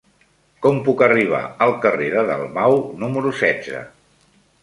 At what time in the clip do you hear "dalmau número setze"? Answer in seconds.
2.31-3.85